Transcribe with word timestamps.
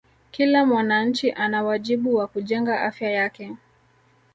Kila 0.31 0.65
mwananchi 0.65 1.31
ana 1.31 1.63
wajibu 1.63 2.15
wa 2.15 2.27
kujenga 2.27 2.81
Afya 2.81 3.11
yake 3.11 3.55